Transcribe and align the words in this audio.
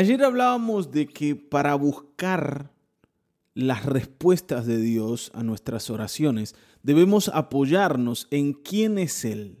Ayer 0.00 0.24
hablábamos 0.24 0.92
de 0.92 1.06
que 1.06 1.36
para 1.36 1.74
buscar 1.74 2.72
las 3.52 3.84
respuestas 3.84 4.64
de 4.64 4.78
Dios 4.78 5.30
a 5.34 5.42
nuestras 5.42 5.90
oraciones 5.90 6.54
debemos 6.82 7.28
apoyarnos 7.28 8.26
en 8.30 8.54
quién 8.54 8.96
es 8.96 9.26
Él, 9.26 9.58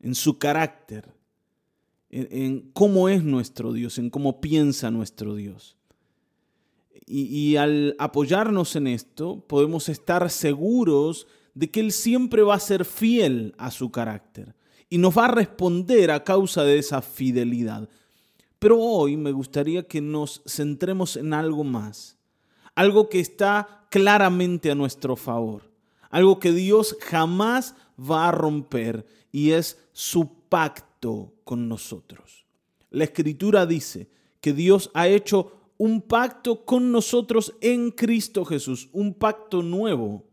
en 0.00 0.14
su 0.14 0.38
carácter, 0.38 1.12
en, 2.08 2.70
cómo 2.72 3.10
es 3.10 3.22
nuestro 3.22 3.74
Dios, 3.74 3.98
en 3.98 4.08
cómo 4.08 4.40
piensa 4.40 4.90
nuestro 4.90 5.34
Dios. 5.34 5.76
Y, 7.04 7.24
y 7.24 7.56
al 7.58 7.94
apoyarnos 7.98 8.74
en 8.74 8.86
esto, 8.86 9.44
podemos 9.46 9.90
estar 9.90 10.30
seguros 10.30 11.26
de 11.52 11.70
que 11.70 11.80
Él 11.80 11.92
siempre 11.92 12.40
va 12.40 12.54
a 12.54 12.60
ser 12.60 12.86
fiel 12.86 13.54
a 13.58 13.70
su 13.70 13.90
carácter 13.90 14.54
y 14.88 14.96
nos 14.96 15.18
va 15.18 15.26
a 15.26 15.32
responder 15.32 16.10
a 16.10 16.24
causa 16.24 16.64
de 16.64 16.78
esa 16.78 17.02
fidelidad. 17.02 17.90
Pero 18.58 18.78
hoy 18.78 19.16
me 19.16 19.32
gustaría 19.32 19.86
que 19.86 20.00
nos 20.00 20.42
centremos 20.46 21.16
en 21.16 21.32
algo 21.32 21.62
más, 21.62 22.18
algo 22.74 23.08
que 23.08 23.20
está 23.20 23.86
claramente 23.90 24.70
a 24.70 24.74
nuestro 24.74 25.16
favor, 25.16 25.70
algo 26.10 26.38
que 26.38 26.52
Dios 26.52 26.96
jamás 27.00 27.74
va 27.98 28.28
a 28.28 28.32
romper 28.32 29.06
y 29.30 29.50
es 29.52 29.78
su 29.92 30.28
pacto 30.48 31.34
con 31.44 31.68
nosotros. 31.68 32.46
La 32.90 33.04
escritura 33.04 33.66
dice 33.66 34.10
que 34.40 34.52
Dios 34.52 34.90
ha 34.94 35.08
hecho 35.08 35.52
un 35.76 36.02
pacto 36.02 36.64
con 36.64 36.90
nosotros 36.90 37.54
en 37.60 37.90
Cristo 37.92 38.44
Jesús, 38.44 38.88
un 38.92 39.14
pacto 39.14 39.62
nuevo. 39.62 40.24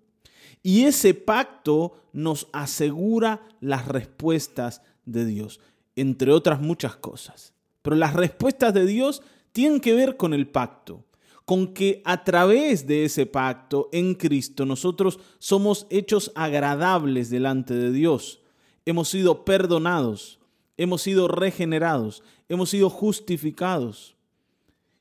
Y 0.64 0.86
ese 0.86 1.14
pacto 1.14 2.02
nos 2.12 2.48
asegura 2.52 3.48
las 3.60 3.88
respuestas 3.88 4.82
de 5.06 5.26
Dios, 5.26 5.60
entre 5.96 6.32
otras 6.32 6.60
muchas 6.60 6.96
cosas. 6.96 7.55
Pero 7.86 7.98
las 7.98 8.16
respuestas 8.16 8.74
de 8.74 8.88
Dios 8.88 9.22
tienen 9.52 9.80
que 9.80 9.94
ver 9.94 10.18
con 10.18 10.34
el 10.34 10.48
pacto, 10.48 11.06
con 11.46 11.76
que 11.76 12.02
a 12.04 12.24
través 12.24 12.88
de 12.88 13.06
ese 13.06 13.28
pacto 13.28 13.90
en 13.92 14.16
Cristo 14.16 14.66
nosotros 14.66 15.20
somos 15.38 15.86
hechos 15.92 16.32
agradables 16.34 17.30
delante 17.30 17.76
de 17.76 17.92
Dios. 17.92 18.42
Hemos 18.88 19.10
sido 19.10 19.46
perdonados, 19.46 20.40
hemos 20.78 21.04
sido 21.04 21.28
regenerados, 21.28 22.24
hemos 22.50 22.72
sido 22.72 22.90
justificados. 22.90 24.16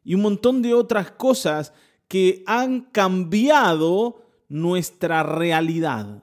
Y 0.05 0.15
un 0.15 0.21
montón 0.21 0.61
de 0.61 0.75
otras 0.75 1.11
cosas 1.11 1.73
que 2.07 2.45
han 2.47 2.83
cambiado 2.83 4.21
nuestra 4.51 5.23
realidad. 5.23 6.23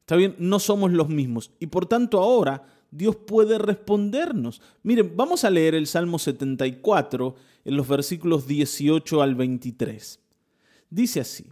Está 0.00 0.16
bien, 0.16 0.36
no 0.38 0.58
somos 0.58 0.90
los 0.90 1.10
mismos. 1.10 1.50
Y 1.60 1.66
por 1.66 1.84
tanto 1.84 2.18
ahora 2.18 2.64
Dios 2.96 3.16
puede 3.16 3.58
respondernos. 3.58 4.62
Miren, 4.82 5.16
vamos 5.16 5.44
a 5.44 5.50
leer 5.50 5.74
el 5.74 5.86
Salmo 5.86 6.18
74 6.18 7.34
en 7.64 7.76
los 7.76 7.86
versículos 7.86 8.46
18 8.46 9.22
al 9.22 9.34
23. 9.34 10.20
Dice 10.88 11.20
así, 11.20 11.44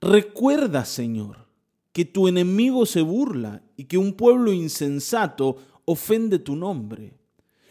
recuerda 0.00 0.84
Señor 0.84 1.48
que 1.92 2.04
tu 2.04 2.28
enemigo 2.28 2.86
se 2.86 3.02
burla 3.02 3.62
y 3.76 3.84
que 3.84 3.98
un 3.98 4.12
pueblo 4.12 4.52
insensato 4.52 5.56
ofende 5.86 6.38
tu 6.38 6.54
nombre. 6.54 7.14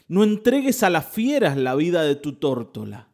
No 0.08 0.24
entregues 0.24 0.84
a 0.84 0.90
las 0.90 1.08
fieras 1.08 1.56
la 1.56 1.76
vida 1.76 2.04
de 2.04 2.16
tu 2.16 2.34
tórtola. 2.34 3.08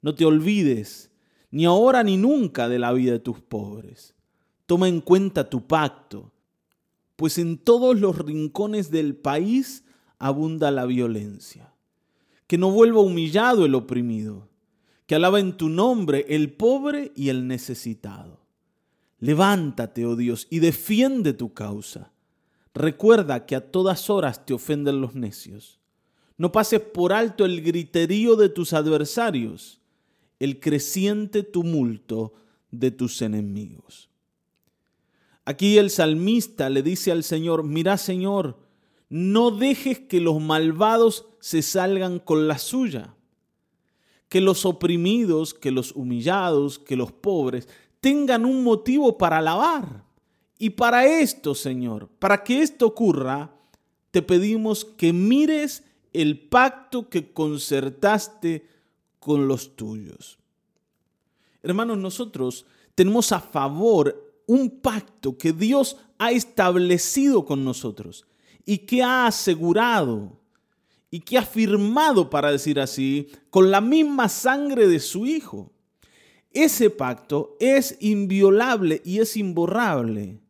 No 0.00 0.14
te 0.14 0.24
olvides, 0.24 1.10
ni 1.50 1.64
ahora 1.64 2.04
ni 2.04 2.16
nunca, 2.18 2.68
de 2.68 2.78
la 2.78 2.92
vida 2.92 3.12
de 3.12 3.18
tus 3.18 3.40
pobres. 3.40 4.14
Toma 4.66 4.88
en 4.88 5.00
cuenta 5.00 5.48
tu 5.50 5.66
pacto 5.66 6.30
pues 7.16 7.38
en 7.38 7.58
todos 7.58 7.98
los 7.98 8.18
rincones 8.18 8.90
del 8.90 9.14
país 9.16 9.84
abunda 10.18 10.70
la 10.70 10.86
violencia. 10.86 11.72
Que 12.46 12.58
no 12.58 12.70
vuelva 12.70 13.00
humillado 13.00 13.64
el 13.64 13.74
oprimido, 13.74 14.48
que 15.06 15.14
alaba 15.14 15.40
en 15.40 15.56
tu 15.56 15.68
nombre 15.68 16.26
el 16.28 16.52
pobre 16.52 17.12
y 17.14 17.28
el 17.28 17.46
necesitado. 17.46 18.40
Levántate, 19.18 20.04
oh 20.04 20.16
Dios, 20.16 20.46
y 20.50 20.58
defiende 20.58 21.32
tu 21.32 21.54
causa. 21.54 22.12
Recuerda 22.74 23.46
que 23.46 23.56
a 23.56 23.70
todas 23.70 24.10
horas 24.10 24.44
te 24.44 24.52
ofenden 24.52 25.00
los 25.00 25.14
necios. 25.14 25.80
No 26.36 26.50
pases 26.50 26.80
por 26.80 27.12
alto 27.12 27.44
el 27.44 27.62
griterío 27.62 28.34
de 28.34 28.48
tus 28.48 28.72
adversarios, 28.72 29.80
el 30.40 30.58
creciente 30.58 31.44
tumulto 31.44 32.34
de 32.70 32.90
tus 32.90 33.22
enemigos. 33.22 34.10
Aquí 35.44 35.78
el 35.78 35.90
salmista 35.90 36.70
le 36.70 36.82
dice 36.82 37.12
al 37.12 37.22
Señor, 37.22 37.64
mira 37.64 37.98
Señor, 37.98 38.58
no 39.08 39.50
dejes 39.50 40.00
que 40.00 40.20
los 40.20 40.40
malvados 40.40 41.26
se 41.38 41.62
salgan 41.62 42.18
con 42.18 42.48
la 42.48 42.58
suya, 42.58 43.14
que 44.28 44.40
los 44.40 44.64
oprimidos, 44.64 45.52
que 45.52 45.70
los 45.70 45.92
humillados, 45.92 46.78
que 46.78 46.96
los 46.96 47.12
pobres 47.12 47.68
tengan 48.00 48.44
un 48.44 48.64
motivo 48.64 49.18
para 49.18 49.38
alabar. 49.38 50.04
Y 50.58 50.70
para 50.70 51.06
esto, 51.06 51.54
Señor, 51.54 52.08
para 52.18 52.42
que 52.42 52.62
esto 52.62 52.86
ocurra, 52.86 53.54
te 54.10 54.22
pedimos 54.22 54.84
que 54.84 55.12
mires 55.12 55.84
el 56.12 56.38
pacto 56.38 57.10
que 57.10 57.32
concertaste 57.32 58.66
con 59.18 59.48
los 59.48 59.76
tuyos. 59.76 60.38
Hermanos, 61.62 61.98
nosotros 61.98 62.66
tenemos 62.94 63.32
a 63.32 63.40
favor 63.40 64.23
un 64.46 64.80
pacto 64.80 65.36
que 65.36 65.52
Dios 65.52 65.96
ha 66.18 66.30
establecido 66.32 67.44
con 67.44 67.64
nosotros 67.64 68.26
y 68.64 68.78
que 68.78 69.02
ha 69.02 69.26
asegurado 69.26 70.40
y 71.10 71.20
que 71.20 71.38
ha 71.38 71.42
firmado, 71.42 72.28
para 72.28 72.50
decir 72.50 72.80
así, 72.80 73.28
con 73.50 73.70
la 73.70 73.80
misma 73.80 74.28
sangre 74.28 74.88
de 74.88 74.98
su 74.98 75.26
Hijo. 75.26 75.70
Ese 76.50 76.90
pacto 76.90 77.56
es 77.60 77.96
inviolable 78.00 79.00
y 79.04 79.20
es 79.20 79.36
imborrable. 79.36 80.40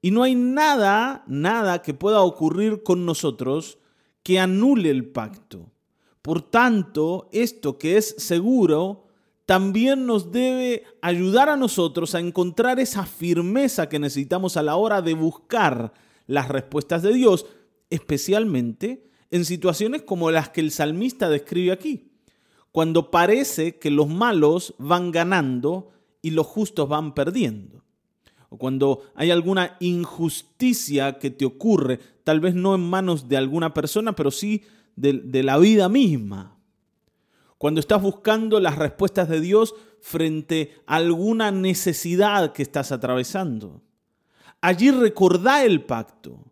Y 0.00 0.10
no 0.10 0.22
hay 0.22 0.34
nada, 0.34 1.24
nada 1.26 1.82
que 1.82 1.92
pueda 1.92 2.22
ocurrir 2.22 2.82
con 2.82 3.04
nosotros 3.04 3.78
que 4.22 4.38
anule 4.38 4.90
el 4.90 5.10
pacto. 5.10 5.70
Por 6.22 6.42
tanto, 6.42 7.28
esto 7.32 7.78
que 7.78 7.96
es 7.96 8.14
seguro 8.18 9.07
también 9.48 10.04
nos 10.04 10.30
debe 10.30 10.84
ayudar 11.00 11.48
a 11.48 11.56
nosotros 11.56 12.14
a 12.14 12.20
encontrar 12.20 12.78
esa 12.80 13.06
firmeza 13.06 13.88
que 13.88 13.98
necesitamos 13.98 14.58
a 14.58 14.62
la 14.62 14.76
hora 14.76 15.00
de 15.00 15.14
buscar 15.14 15.94
las 16.26 16.48
respuestas 16.48 17.02
de 17.02 17.14
Dios, 17.14 17.46
especialmente 17.88 19.08
en 19.30 19.46
situaciones 19.46 20.02
como 20.02 20.30
las 20.30 20.50
que 20.50 20.60
el 20.60 20.70
salmista 20.70 21.30
describe 21.30 21.72
aquí, 21.72 22.12
cuando 22.72 23.10
parece 23.10 23.78
que 23.78 23.90
los 23.90 24.06
malos 24.06 24.74
van 24.76 25.12
ganando 25.12 25.92
y 26.20 26.32
los 26.32 26.46
justos 26.46 26.86
van 26.86 27.14
perdiendo, 27.14 27.82
o 28.50 28.58
cuando 28.58 29.04
hay 29.14 29.30
alguna 29.30 29.78
injusticia 29.80 31.18
que 31.18 31.30
te 31.30 31.46
ocurre, 31.46 31.98
tal 32.22 32.40
vez 32.40 32.54
no 32.54 32.74
en 32.74 32.82
manos 32.82 33.30
de 33.30 33.38
alguna 33.38 33.72
persona, 33.72 34.14
pero 34.14 34.30
sí 34.30 34.64
de, 34.94 35.14
de 35.14 35.42
la 35.42 35.56
vida 35.56 35.88
misma 35.88 36.57
cuando 37.58 37.80
estás 37.80 38.00
buscando 38.00 38.60
las 38.60 38.78
respuestas 38.78 39.28
de 39.28 39.40
Dios 39.40 39.74
frente 40.00 40.76
a 40.86 40.96
alguna 40.96 41.50
necesidad 41.50 42.52
que 42.52 42.62
estás 42.62 42.92
atravesando. 42.92 43.82
Allí 44.60 44.90
recordá 44.92 45.64
el 45.64 45.82
pacto, 45.84 46.44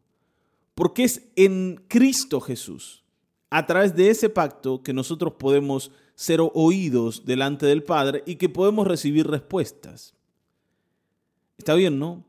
porque 0.74 1.04
es 1.04 1.28
en 1.36 1.84
Cristo 1.88 2.40
Jesús, 2.40 3.04
a 3.50 3.66
través 3.66 3.94
de 3.94 4.10
ese 4.10 4.28
pacto, 4.28 4.82
que 4.82 4.92
nosotros 4.92 5.34
podemos 5.38 5.92
ser 6.16 6.40
oídos 6.40 7.24
delante 7.24 7.66
del 7.66 7.84
Padre 7.84 8.22
y 8.26 8.36
que 8.36 8.48
podemos 8.48 8.86
recibir 8.86 9.28
respuestas. 9.28 10.14
Está 11.56 11.74
bien, 11.74 11.98
¿no? 11.98 12.24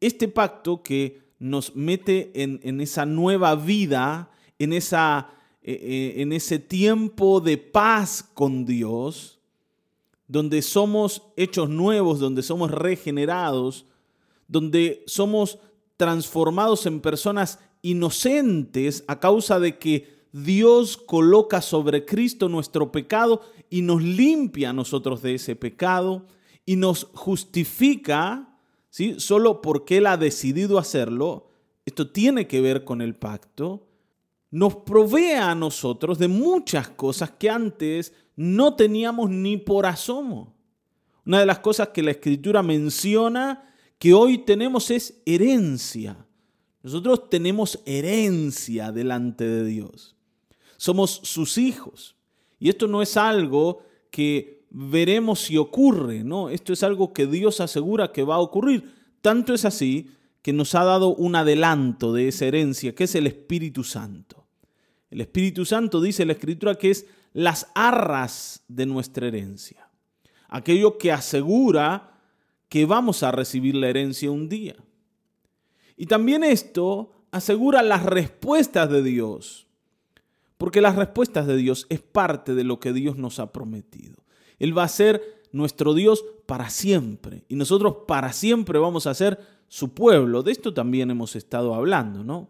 Este 0.00 0.28
pacto 0.28 0.82
que 0.82 1.22
nos 1.38 1.76
mete 1.76 2.30
en, 2.42 2.60
en 2.62 2.80
esa 2.80 3.06
nueva 3.06 3.54
vida, 3.54 4.30
en 4.58 4.72
esa 4.72 5.30
en 5.66 6.32
ese 6.34 6.58
tiempo 6.58 7.40
de 7.40 7.56
paz 7.56 8.22
con 8.34 8.66
Dios, 8.66 9.38
donde 10.28 10.60
somos 10.60 11.22
hechos 11.36 11.70
nuevos, 11.70 12.20
donde 12.20 12.42
somos 12.42 12.70
regenerados, 12.70 13.86
donde 14.46 15.02
somos 15.06 15.58
transformados 15.96 16.84
en 16.84 17.00
personas 17.00 17.60
inocentes 17.80 19.04
a 19.08 19.20
causa 19.20 19.58
de 19.58 19.78
que 19.78 20.14
Dios 20.32 20.98
coloca 20.98 21.62
sobre 21.62 22.04
Cristo 22.04 22.48
nuestro 22.48 22.92
pecado 22.92 23.40
y 23.70 23.82
nos 23.82 24.02
limpia 24.02 24.70
a 24.70 24.74
nosotros 24.74 25.22
de 25.22 25.36
ese 25.36 25.56
pecado 25.56 26.26
y 26.66 26.76
nos 26.76 27.08
justifica, 27.14 28.58
¿sí? 28.90 29.14
Solo 29.18 29.62
porque 29.62 29.98
Él 29.98 30.06
ha 30.06 30.16
decidido 30.16 30.78
hacerlo. 30.78 31.48
Esto 31.86 32.10
tiene 32.10 32.46
que 32.48 32.60
ver 32.60 32.84
con 32.84 33.00
el 33.00 33.14
pacto 33.14 33.86
nos 34.54 34.76
provee 34.76 35.32
a 35.32 35.52
nosotros 35.56 36.16
de 36.16 36.28
muchas 36.28 36.88
cosas 36.88 37.32
que 37.32 37.50
antes 37.50 38.12
no 38.36 38.76
teníamos 38.76 39.28
ni 39.28 39.56
por 39.56 39.84
asomo. 39.84 40.54
Una 41.26 41.40
de 41.40 41.46
las 41.46 41.58
cosas 41.58 41.88
que 41.88 42.04
la 42.04 42.12
escritura 42.12 42.62
menciona 42.62 43.74
que 43.98 44.14
hoy 44.14 44.38
tenemos 44.38 44.92
es 44.92 45.20
herencia. 45.26 46.24
Nosotros 46.84 47.28
tenemos 47.30 47.80
herencia 47.84 48.92
delante 48.92 49.44
de 49.44 49.64
Dios. 49.64 50.14
Somos 50.76 51.10
sus 51.24 51.58
hijos. 51.58 52.14
Y 52.60 52.68
esto 52.68 52.86
no 52.86 53.02
es 53.02 53.16
algo 53.16 53.82
que 54.12 54.68
veremos 54.70 55.40
si 55.40 55.56
ocurre, 55.56 56.22
¿no? 56.22 56.48
Esto 56.48 56.72
es 56.72 56.84
algo 56.84 57.12
que 57.12 57.26
Dios 57.26 57.60
asegura 57.60 58.12
que 58.12 58.22
va 58.22 58.36
a 58.36 58.40
ocurrir. 58.40 58.94
Tanto 59.20 59.52
es 59.52 59.64
así 59.64 60.12
que 60.42 60.52
nos 60.52 60.76
ha 60.76 60.84
dado 60.84 61.12
un 61.12 61.34
adelanto 61.34 62.12
de 62.12 62.28
esa 62.28 62.44
herencia, 62.44 62.94
que 62.94 63.02
es 63.02 63.16
el 63.16 63.26
Espíritu 63.26 63.82
Santo. 63.82 64.43
El 65.14 65.20
Espíritu 65.20 65.64
Santo 65.64 66.00
dice 66.00 66.26
la 66.26 66.32
Escritura 66.32 66.74
que 66.74 66.90
es 66.90 67.06
las 67.34 67.68
arras 67.76 68.64
de 68.66 68.84
nuestra 68.84 69.28
herencia, 69.28 69.88
aquello 70.48 70.98
que 70.98 71.12
asegura 71.12 72.18
que 72.68 72.84
vamos 72.84 73.22
a 73.22 73.30
recibir 73.30 73.76
la 73.76 73.88
herencia 73.88 74.32
un 74.32 74.48
día. 74.48 74.74
Y 75.96 76.06
también 76.06 76.42
esto 76.42 77.12
asegura 77.30 77.84
las 77.84 78.02
respuestas 78.04 78.90
de 78.90 79.04
Dios, 79.04 79.68
porque 80.58 80.80
las 80.80 80.96
respuestas 80.96 81.46
de 81.46 81.58
Dios 81.58 81.86
es 81.90 82.00
parte 82.00 82.56
de 82.56 82.64
lo 82.64 82.80
que 82.80 82.92
Dios 82.92 83.16
nos 83.16 83.38
ha 83.38 83.52
prometido. 83.52 84.16
Él 84.58 84.76
va 84.76 84.82
a 84.82 84.88
ser 84.88 85.44
nuestro 85.52 85.94
Dios 85.94 86.24
para 86.46 86.70
siempre 86.70 87.44
y 87.48 87.54
nosotros 87.54 87.98
para 88.08 88.32
siempre 88.32 88.80
vamos 88.80 89.06
a 89.06 89.14
ser 89.14 89.38
su 89.68 89.94
pueblo. 89.94 90.42
De 90.42 90.50
esto 90.50 90.74
también 90.74 91.12
hemos 91.12 91.36
estado 91.36 91.72
hablando, 91.72 92.24
¿no? 92.24 92.48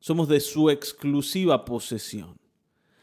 Somos 0.00 0.28
de 0.28 0.40
su 0.40 0.70
exclusiva 0.70 1.64
posesión. 1.64 2.36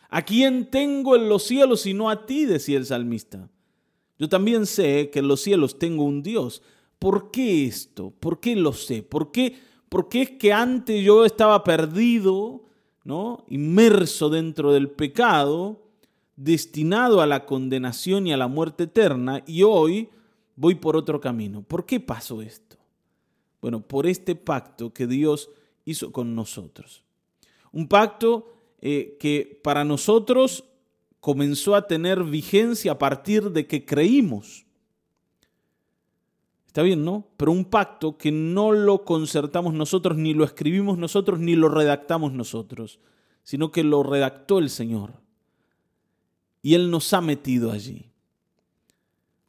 ¿A 0.09 0.23
quién 0.23 0.69
tengo 0.69 1.15
en 1.15 1.29
los 1.29 1.44
cielos 1.44 1.81
sino 1.81 2.09
a 2.09 2.25
ti? 2.25 2.45
decía 2.45 2.77
el 2.77 2.85
salmista. 2.85 3.49
Yo 4.19 4.27
también 4.27 4.65
sé 4.65 5.09
que 5.11 5.19
en 5.19 5.27
los 5.27 5.41
cielos 5.41 5.77
tengo 5.77 6.03
un 6.03 6.23
Dios. 6.23 6.63
¿Por 6.97 7.29
qué 7.29 7.65
esto? 7.65 8.11
¿Por 8.19 8.39
qué 8.39 8.55
lo 8.55 8.73
sé? 8.73 9.03
¿Por 9.03 9.31
qué, 9.31 9.55
Porque 9.89 10.23
es 10.23 10.31
que 10.31 10.51
antes 10.51 11.03
yo 11.03 11.23
estaba 11.23 11.63
perdido, 11.63 12.63
¿no? 13.03 13.45
inmerso 13.47 14.29
dentro 14.29 14.73
del 14.73 14.89
pecado, 14.89 15.83
destinado 16.35 17.21
a 17.21 17.27
la 17.27 17.45
condenación 17.45 18.27
y 18.27 18.33
a 18.33 18.38
la 18.38 18.47
muerte 18.47 18.85
eterna, 18.85 19.44
y 19.45 19.63
hoy 19.63 20.09
voy 20.55 20.75
por 20.75 20.95
otro 20.95 21.21
camino? 21.21 21.61
¿Por 21.61 21.85
qué 21.85 21.99
pasó 21.99 22.41
esto? 22.41 22.77
Bueno, 23.61 23.81
por 23.81 24.07
este 24.07 24.35
pacto 24.35 24.94
que 24.94 25.05
Dios 25.05 25.49
hizo 25.87 26.11
con 26.11 26.35
nosotros. 26.35 27.03
Un 27.71 27.87
pacto 27.87 28.53
eh, 28.81 29.17
que 29.19 29.59
para 29.63 29.85
nosotros 29.85 30.65
comenzó 31.21 31.75
a 31.75 31.87
tener 31.87 32.23
vigencia 32.23 32.91
a 32.91 32.97
partir 32.99 33.51
de 33.51 33.67
que 33.67 33.85
creímos. 33.85 34.65
Está 36.67 36.81
bien, 36.83 37.05
¿no? 37.05 37.29
Pero 37.37 37.53
un 37.53 37.65
pacto 37.65 38.17
que 38.17 38.31
no 38.31 38.73
lo 38.73 39.05
concertamos 39.05 39.73
nosotros, 39.73 40.17
ni 40.17 40.33
lo 40.33 40.43
escribimos 40.43 40.97
nosotros, 40.97 41.39
ni 41.39 41.55
lo 41.55 41.69
redactamos 41.69 42.33
nosotros, 42.33 42.99
sino 43.43 43.71
que 43.71 43.83
lo 43.83 44.03
redactó 44.03 44.59
el 44.59 44.69
Señor. 44.69 45.13
Y 46.61 46.73
Él 46.73 46.91
nos 46.91 47.13
ha 47.13 47.21
metido 47.21 47.71
allí. 47.71 48.11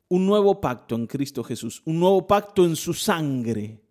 Un 0.08 0.25
nuevo 0.25 0.61
pacto 0.61 0.94
en 0.94 1.08
Cristo 1.08 1.43
Jesús, 1.43 1.82
un 1.85 1.99
nuevo 1.99 2.26
pacto 2.29 2.64
en 2.64 2.76
su 2.76 2.94
sangre 2.94 3.82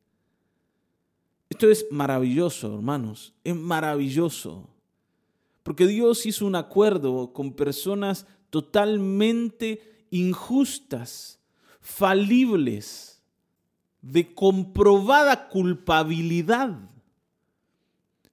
esto 1.58 1.72
es 1.72 1.88
maravilloso, 1.90 2.76
hermanos, 2.76 3.34
es 3.44 3.56
maravilloso. 3.56 4.70
Porque 5.64 5.88
Dios 5.88 6.28
hizo 6.28 6.46
un 6.46 6.56
acuerdo 6.56 7.34
con 7.34 7.54
personas 7.54 8.28
totalmente 8.52 10.06
injustas, 10.12 11.40
falibles, 11.82 13.24
de 14.04 14.36
comprobada 14.36 15.50
culpabilidad. 15.50 16.78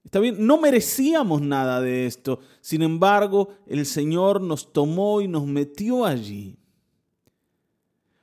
Está 0.05 0.21
bien, 0.21 0.47
no 0.47 0.59
merecíamos 0.59 1.41
nada 1.41 1.81
de 1.81 2.05
esto. 2.05 2.41
Sin 2.61 2.83
embargo, 2.83 3.57
el 3.67 3.87
Señor 3.87 4.43
nos 4.43 4.71
tomó 4.71 5.23
y 5.23 5.29
nos 5.29 5.47
metió 5.47 6.05
allí. 6.05 6.59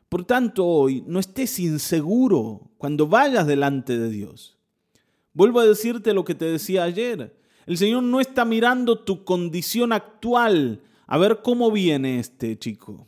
Por 0.09 0.25
tanto, 0.25 0.63
hoy 0.63 1.03
no 1.07 1.19
estés 1.19 1.57
inseguro 1.57 2.69
cuando 2.77 3.07
vayas 3.07 3.48
delante 3.48 3.98
de 3.98 4.07
Dios. 4.12 4.61
Vuelvo 5.33 5.60
a 5.60 5.66
decirte 5.66 6.13
lo 6.13 6.25
que 6.25 6.36
te 6.36 6.45
decía 6.45 6.83
ayer. 6.83 7.36
El 7.66 7.78
Señor 7.78 8.04
no 8.04 8.19
está 8.19 8.45
mirando 8.45 9.00
tu 9.00 9.24
condición 9.24 9.94
actual, 9.94 10.81
a 11.07 11.18
ver 11.18 11.42
cómo 11.44 11.72
viene 11.72 12.19
este 12.19 12.57
chico. 12.57 13.07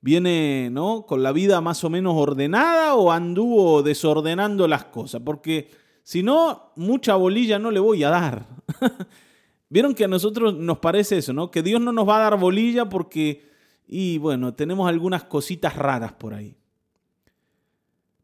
¿Viene, 0.00 0.68
no, 0.70 1.06
con 1.06 1.22
la 1.22 1.32
vida 1.32 1.60
más 1.62 1.82
o 1.82 1.90
menos 1.90 2.14
ordenada 2.14 2.94
o 2.94 3.10
anduvo 3.10 3.82
desordenando 3.82 4.68
las 4.68 4.84
cosas? 4.84 5.22
Porque 5.24 5.70
si 6.02 6.22
no, 6.22 6.72
mucha 6.76 7.16
bolilla 7.16 7.58
no 7.58 7.70
le 7.70 7.80
voy 7.80 8.04
a 8.04 8.10
dar. 8.10 8.46
Vieron 9.70 9.94
que 9.94 10.04
a 10.04 10.08
nosotros 10.08 10.54
nos 10.54 10.78
parece 10.78 11.16
eso, 11.16 11.32
¿no? 11.32 11.50
Que 11.50 11.62
Dios 11.62 11.80
no 11.80 11.90
nos 11.90 12.06
va 12.06 12.18
a 12.18 12.30
dar 12.30 12.38
bolilla 12.38 12.88
porque, 12.88 13.48
y 13.86 14.18
bueno, 14.18 14.52
tenemos 14.52 14.88
algunas 14.88 15.24
cositas 15.24 15.74
raras 15.74 16.12
por 16.12 16.34
ahí. 16.34 16.54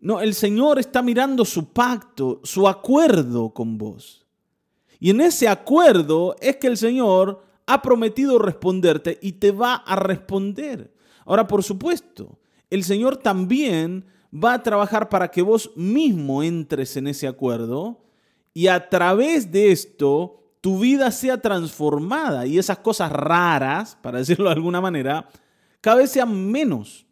No, 0.00 0.20
el 0.20 0.34
Señor 0.34 0.78
está 0.78 1.02
mirando 1.02 1.44
su 1.44 1.72
pacto, 1.72 2.40
su 2.42 2.66
acuerdo 2.66 3.50
con 3.50 3.76
vos. 3.76 4.26
Y 4.98 5.10
en 5.10 5.20
ese 5.20 5.48
acuerdo 5.48 6.36
es 6.40 6.56
que 6.56 6.66
el 6.66 6.76
Señor 6.76 7.42
ha 7.66 7.82
prometido 7.82 8.38
responderte 8.38 9.18
y 9.22 9.32
te 9.32 9.52
va 9.52 9.74
a 9.74 9.96
responder. 9.96 10.92
Ahora, 11.24 11.46
por 11.46 11.62
supuesto, 11.62 12.38
el 12.70 12.82
Señor 12.82 13.18
también 13.18 14.06
va 14.32 14.54
a 14.54 14.62
trabajar 14.62 15.08
para 15.08 15.30
que 15.30 15.42
vos 15.42 15.70
mismo 15.76 16.42
entres 16.42 16.96
en 16.96 17.06
ese 17.06 17.28
acuerdo 17.28 18.00
y 18.54 18.66
a 18.68 18.88
través 18.88 19.50
de 19.52 19.70
esto 19.70 20.40
tu 20.60 20.78
vida 20.78 21.10
sea 21.10 21.40
transformada 21.40 22.46
y 22.46 22.58
esas 22.58 22.78
cosas 22.78 23.10
raras, 23.10 23.96
para 24.02 24.18
decirlo 24.18 24.46
de 24.46 24.54
alguna 24.54 24.80
manera, 24.80 25.28
cada 25.80 25.96
vez 25.96 26.10
sean 26.10 26.50
menos 26.50 27.06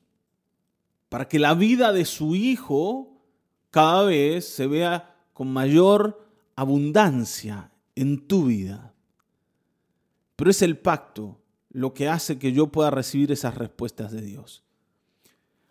para 1.08 1.28
que 1.28 1.38
la 1.38 1.54
vida 1.54 1.92
de 1.92 2.04
su 2.04 2.34
hijo 2.34 3.22
cada 3.70 4.04
vez 4.04 4.46
se 4.46 4.66
vea 4.66 5.16
con 5.32 5.52
mayor 5.52 6.26
abundancia 6.56 7.70
en 7.94 8.26
tu 8.26 8.46
vida. 8.46 8.94
Pero 10.36 10.50
es 10.50 10.62
el 10.62 10.78
pacto 10.78 11.40
lo 11.70 11.94
que 11.94 12.08
hace 12.08 12.38
que 12.38 12.52
yo 12.52 12.68
pueda 12.68 12.90
recibir 12.90 13.30
esas 13.32 13.56
respuestas 13.56 14.12
de 14.12 14.22
Dios. 14.22 14.64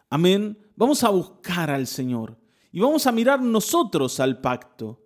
Amén. 0.10 0.57
Vamos 0.75 1.04
a 1.04 1.10
buscar 1.10 1.69
al 1.69 1.88
Señor 1.88 2.38
y 2.72 2.80
vamos 2.80 3.07
a 3.07 3.12
mirar 3.12 3.42
nosotros 3.42 4.19
al 4.19 4.40
pacto, 4.40 5.01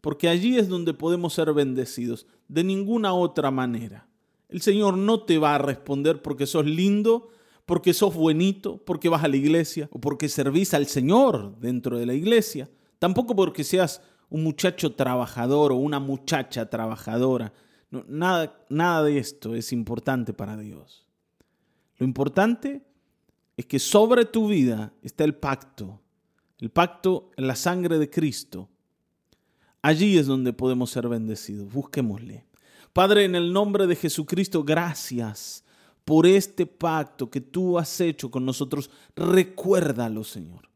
porque 0.00 0.28
allí 0.28 0.56
es 0.56 0.68
donde 0.68 0.94
podemos 0.94 1.34
ser 1.34 1.52
bendecidos, 1.52 2.26
de 2.48 2.62
ninguna 2.62 3.12
otra 3.12 3.50
manera. 3.50 4.08
El 4.48 4.62
Señor 4.62 4.96
no 4.96 5.24
te 5.24 5.38
va 5.38 5.56
a 5.56 5.58
responder 5.58 6.22
porque 6.22 6.46
sos 6.46 6.64
lindo, 6.64 7.30
porque 7.66 7.92
sos 7.92 8.14
buenito, 8.14 8.78
porque 8.78 9.08
vas 9.08 9.24
a 9.24 9.28
la 9.28 9.36
iglesia 9.36 9.88
o 9.90 10.00
porque 10.00 10.28
servís 10.28 10.72
al 10.72 10.86
Señor 10.86 11.58
dentro 11.58 11.98
de 11.98 12.06
la 12.06 12.14
iglesia. 12.14 12.70
Tampoco 13.00 13.34
porque 13.34 13.64
seas 13.64 14.00
un 14.30 14.44
muchacho 14.44 14.94
trabajador 14.94 15.72
o 15.72 15.76
una 15.76 15.98
muchacha 15.98 16.70
trabajadora. 16.70 17.52
nada, 17.90 18.64
nada 18.68 19.02
de 19.02 19.18
esto 19.18 19.56
es 19.56 19.72
importante 19.72 20.32
para 20.32 20.56
Dios. 20.56 21.06
Lo 21.98 22.06
importante 22.06 22.82
es 23.56 23.66
que 23.66 23.80
sobre 23.80 24.24
tu 24.24 24.48
vida 24.48 24.92
está 25.02 25.24
el 25.24 25.34
pacto, 25.34 26.00
el 26.60 26.70
pacto 26.70 27.32
en 27.36 27.48
la 27.48 27.56
sangre 27.56 27.98
de 27.98 28.08
Cristo. 28.08 28.68
Allí 29.82 30.18
es 30.18 30.26
donde 30.26 30.52
podemos 30.52 30.90
ser 30.90 31.08
bendecidos. 31.08 31.72
Busquémosle. 31.72 32.46
Padre, 32.92 33.24
en 33.24 33.34
el 33.34 33.52
nombre 33.52 33.86
de 33.86 33.96
Jesucristo, 33.96 34.62
gracias 34.62 35.64
por 36.06 36.24
este 36.24 36.66
pacto 36.66 37.28
que 37.28 37.40
tú 37.40 37.80
has 37.80 38.00
hecho 38.00 38.30
con 38.30 38.46
nosotros. 38.46 38.90
Recuérdalo, 39.16 40.22
Señor. 40.22 40.70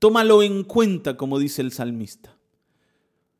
Tómalo 0.00 0.42
en 0.42 0.64
cuenta, 0.64 1.16
como 1.16 1.38
dice 1.38 1.62
el 1.62 1.70
salmista. 1.70 2.36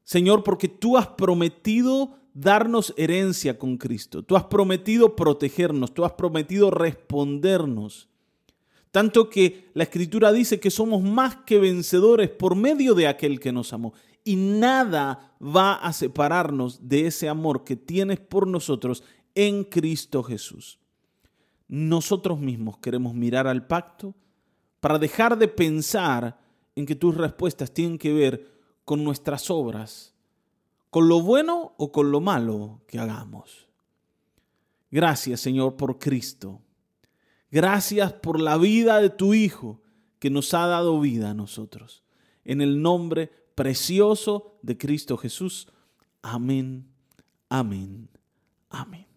Señor, 0.05 0.45
porque 0.45 0.69
tú 0.69 0.97
has 0.97 1.09
prometido 1.09 2.17
darnos 2.33 2.95
herencia 2.97 3.59
con 3.59 3.77
Cristo. 3.77 4.23
Tú 4.23 4.37
has 4.37 4.45
prometido 4.45 5.17
protegernos, 5.17 5.93
tú 5.93 6.05
has 6.05 6.13
prometido 6.13 6.71
respondernos. 6.71 8.09
Tanto 8.93 9.31
que 9.31 9.69
la 9.75 9.83
escritura 9.83 10.31
dice 10.31 10.61
que 10.61 10.71
somos 10.71 11.03
más 11.03 11.39
que 11.45 11.59
vencedores 11.59 12.31
por 12.31 12.55
medio 12.55 12.95
de 12.95 13.09
aquel 13.09 13.41
que 13.41 13.51
nos 13.51 13.73
amó. 13.73 13.95
Y 14.23 14.37
nada 14.37 15.35
va 15.43 15.75
a 15.75 15.93
separarnos 15.93 16.89
de 16.89 17.09
ese 17.09 17.29
amor 17.29 17.65
que 17.65 17.75
tienes 17.75 18.21
por 18.21 18.47
nosotros 18.47 19.03
en 19.35 19.65
Cristo 19.65 20.23
Jesús 20.23 20.81
nosotros 21.71 22.41
mismos 22.41 22.79
queremos 22.79 23.15
mirar 23.15 23.47
al 23.47 23.65
pacto 23.65 24.13
para 24.81 24.99
dejar 24.99 25.39
de 25.39 25.47
pensar 25.47 26.37
en 26.75 26.85
que 26.85 26.97
tus 26.97 27.17
respuestas 27.17 27.73
tienen 27.73 27.97
que 27.97 28.13
ver 28.13 28.51
con 28.85 29.05
nuestras 29.05 29.51
obras, 29.51 30.13
con 30.91 31.09
lo 31.09 31.23
bueno 31.23 31.75
o 31.79 31.93
con 31.93 32.11
lo 32.11 32.21
malo 32.21 32.81
que 32.89 32.99
hagamos. 32.99 33.69
Gracias 34.91 35.41
Señor 35.41 35.77
por 35.77 36.01
Cristo. 36.01 36.61
Gracias 37.53 38.15
por 38.15 38.41
la 38.41 38.57
vida 38.57 39.01
de 39.01 39.11
tu 39.11 39.33
Hijo 39.33 39.81
que 40.19 40.29
nos 40.29 40.53
ha 40.55 40.67
dado 40.67 40.99
vida 40.99 41.31
a 41.31 41.35
nosotros. 41.35 42.03
En 42.45 42.63
el 42.63 42.83
nombre 42.83 43.31
precioso 43.55 44.59
de 44.63 44.77
Cristo 44.77 45.17
Jesús. 45.17 45.69
Amén, 46.21 46.89
amén, 47.49 48.09
amén. 48.71 49.10